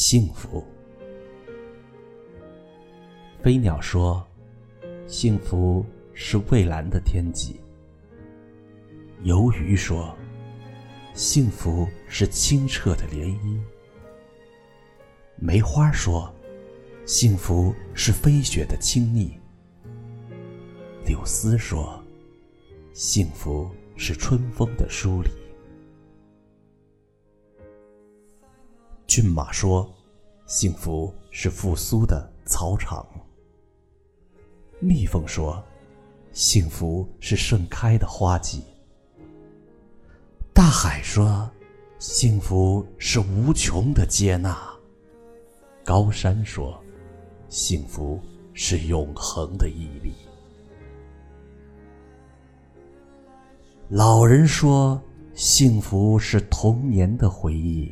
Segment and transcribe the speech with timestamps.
[0.00, 0.64] 幸福。
[3.42, 4.24] 飞鸟说
[5.08, 5.84] ：“幸福
[6.14, 7.60] 是蔚蓝的天际。”
[9.24, 10.16] 游鱼说
[11.14, 13.58] ：“幸福是清澈的涟漪。”
[15.34, 16.32] 梅花说
[17.04, 19.32] ：“幸福是飞雪的亲昵。”
[21.04, 22.00] 柳丝说
[22.94, 25.30] ：“幸福是春风的梳理。”
[29.08, 29.90] 骏马说
[30.46, 33.06] ：“幸福是复苏的草场。”
[34.80, 35.64] 蜜蜂说
[36.30, 38.62] ：“幸福是盛开的花季。”
[40.52, 41.50] 大海说
[41.98, 44.58] ：“幸福是无穷的接纳。”
[45.82, 46.78] 高山说
[47.48, 48.20] ：“幸福
[48.52, 50.12] 是永恒的毅力。”
[53.88, 55.00] 老人说
[55.32, 57.90] ：“幸福是童年的回忆。”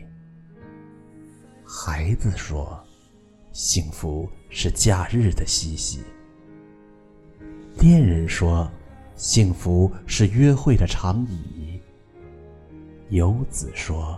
[1.68, 2.80] 孩子说
[3.50, 5.98] ：“幸福是假日的嬉戏。”
[7.80, 8.70] 恋人说
[9.16, 11.80] ：“幸福是约会的长椅。”
[13.10, 14.16] 游子说：“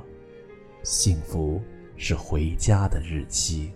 [0.85, 1.59] 幸福
[1.97, 3.73] 是回家的日期。”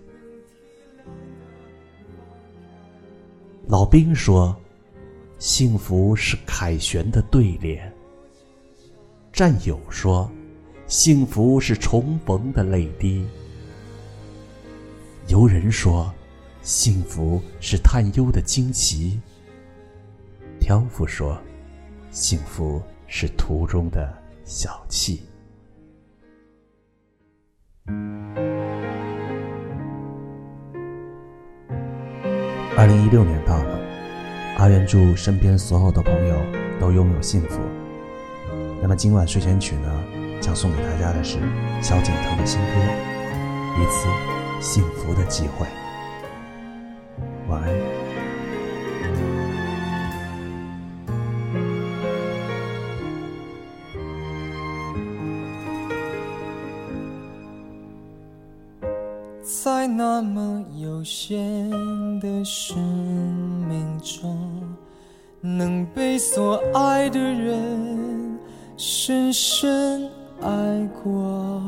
[3.67, 4.55] 老兵说
[5.41, 7.91] ：“幸福是凯旋的对联。”
[9.33, 10.31] 战友说
[10.87, 13.27] ：“幸福是重逢的泪滴。”
[15.29, 16.13] 游人说
[16.63, 19.21] ：“幸福是探幽的惊奇。”
[20.61, 21.39] 挑夫说
[22.11, 24.13] ：“幸福是途中的
[24.45, 25.21] 小憩。”
[32.77, 33.79] 二零一六年到了，
[34.59, 36.37] 阿元祝身边所有的朋友
[36.81, 37.61] 都拥有幸福。
[38.81, 40.05] 那么今晚睡前曲呢，
[40.41, 41.39] 将送给大家的是
[41.81, 42.67] 萧敬腾的新歌
[43.81, 44.09] 《一次》。
[44.63, 45.67] 幸福的机会。
[47.49, 47.69] 晚安。
[59.43, 61.69] 在那么有限
[62.21, 62.79] 的生
[63.69, 64.63] 命中，
[65.41, 68.39] 能被所爱的人
[68.77, 70.09] 深深
[70.41, 71.61] 爱过。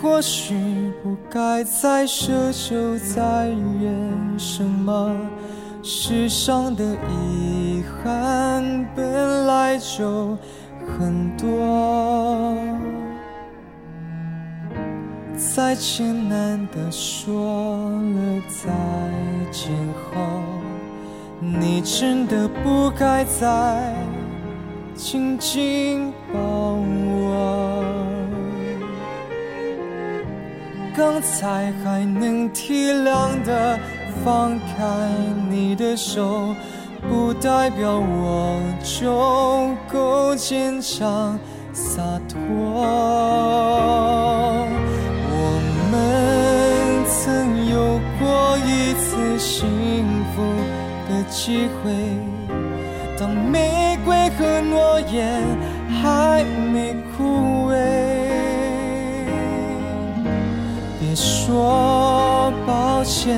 [0.00, 0.54] 或许
[1.02, 5.14] 不该再奢求再怨什么，
[5.82, 10.38] 世上的遗憾本来就
[10.86, 12.56] 很多。
[15.36, 18.70] 再艰难的说了再
[19.50, 19.70] 见
[20.14, 20.20] 后，
[21.40, 23.94] 你真的不该再
[24.94, 27.69] 紧紧抱我。
[31.00, 33.78] 刚才还能体谅的
[34.22, 34.84] 放开
[35.48, 36.54] 你的手，
[37.08, 41.38] 不代表我就够坚强
[41.72, 42.36] 洒脱。
[45.32, 45.42] 我
[45.90, 50.04] 们曾有过一次幸
[50.36, 50.42] 福
[51.08, 51.90] 的机会，
[53.18, 55.42] 当玫瑰和诺言
[56.02, 58.29] 还没枯萎。
[61.10, 63.36] 别说抱歉，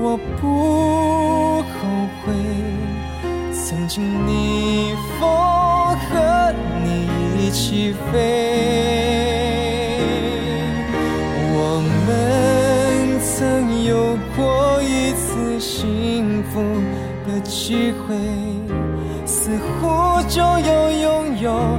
[0.00, 1.62] 我不后
[2.24, 2.32] 悔。
[3.52, 7.06] 曾经逆风和你
[7.36, 8.16] 一起飞，
[11.52, 16.62] 我们曾有过一次幸福
[17.26, 18.16] 的机会，
[19.26, 21.78] 似乎就要拥有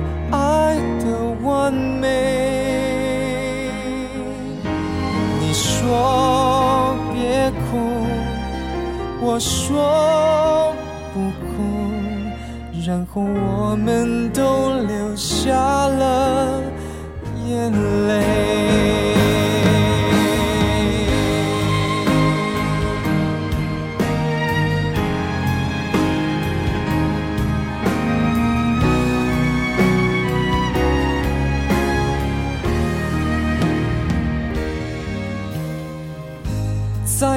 [9.26, 10.76] 我说
[11.14, 11.64] 不哭，
[12.86, 15.56] 然后我们都流下
[15.88, 16.62] 了
[17.48, 17.72] 眼
[18.08, 18.12] 泪。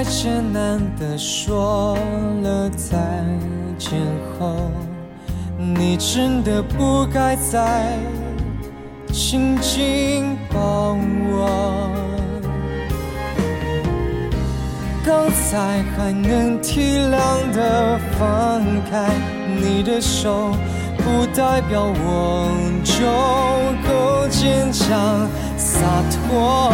[0.09, 1.99] 艰难的说
[2.43, 2.97] 了再
[3.77, 4.01] 见
[4.39, 4.55] 后，
[5.59, 7.99] 你真的不该再
[9.13, 10.97] 紧紧抱
[11.29, 11.91] 我。
[15.05, 19.09] 刚才还能体谅的放开
[19.61, 20.53] 你的手，
[20.99, 22.51] 不代表我
[22.83, 22.95] 就
[23.89, 25.81] 够坚强洒
[26.11, 26.71] 脱。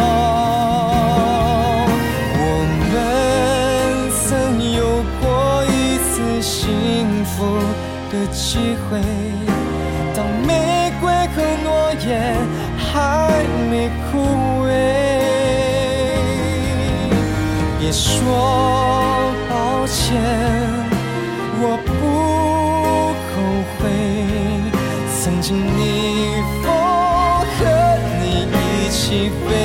[8.33, 8.99] 机会，
[10.15, 12.35] 当玫瑰和诺言
[12.77, 12.91] 还
[13.69, 13.71] 没
[14.11, 14.19] 枯
[14.65, 14.69] 萎，
[17.79, 19.51] 别说抱
[19.87, 20.21] 歉。
[21.65, 21.89] 我不
[23.29, 23.33] 后
[23.77, 23.81] 悔，
[25.21, 25.79] 曾经逆
[26.61, 26.65] 风
[27.55, 27.59] 和
[28.19, 28.99] 你一起
[29.29, 29.62] 飞。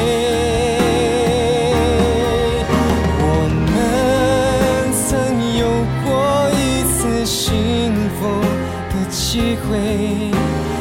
[9.30, 9.76] 机会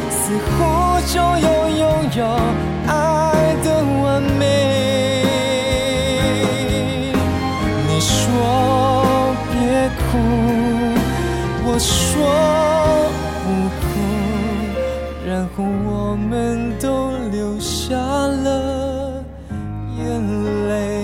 [0.09, 0.47] 似乎
[1.05, 1.83] 就有拥
[2.15, 2.23] 有
[2.88, 2.91] 爱
[3.61, 3.65] 的
[4.01, 4.41] 完美，
[7.89, 8.15] 你说
[9.51, 9.53] 别
[9.99, 10.07] 哭，
[11.65, 11.91] 我说
[13.44, 13.45] 不
[13.81, 13.85] 哭，
[15.27, 16.31] 然后我们
[16.79, 16.88] 都
[17.29, 19.21] 流下了
[20.00, 20.00] 眼
[20.69, 20.96] 泪。